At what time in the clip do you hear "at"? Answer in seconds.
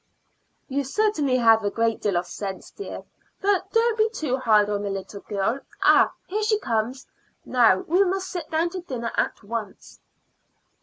9.15-9.43